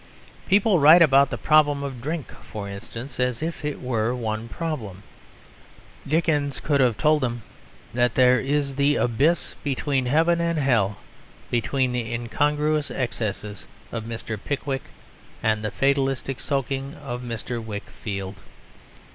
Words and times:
People 0.49 0.79
write 0.79 1.03
about 1.03 1.29
the 1.29 1.37
problem 1.37 1.83
of 1.83 2.01
drink, 2.01 2.33
for 2.49 2.67
instance, 2.67 3.19
as 3.19 3.43
if 3.43 3.63
it 3.63 3.79
were 3.79 4.15
one 4.15 4.49
problem. 4.49 5.03
Dickens 6.07 6.59
could 6.59 6.79
have 6.81 6.97
told 6.97 7.21
them 7.21 7.43
that 7.93 8.15
there 8.15 8.39
is 8.39 8.73
the 8.77 8.95
abyss 8.95 9.53
between 9.63 10.07
heaven 10.07 10.41
and 10.41 10.57
hell 10.57 10.97
between 11.51 11.91
the 11.91 12.11
incongruous 12.11 12.89
excesses 12.89 13.67
of 13.91 14.05
Mr. 14.05 14.39
Pickwick 14.43 14.85
and 15.43 15.63
the 15.63 15.69
fatalistic 15.69 16.39
soaking 16.39 16.95
of 16.95 17.21
Mr. 17.21 17.63
Wickfield. 17.63 18.37